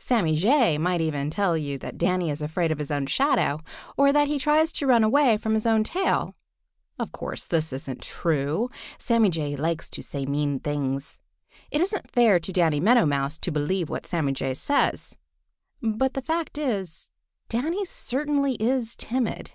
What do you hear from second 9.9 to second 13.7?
to say mean things. It isn't fair to Danny Meadow Mouse to